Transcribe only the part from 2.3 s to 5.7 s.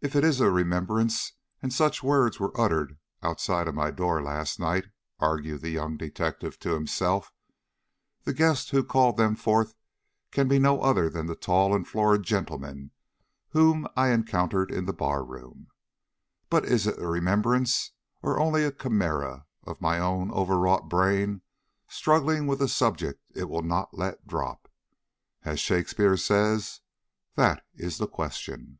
were uttered outside of my door last night," argued the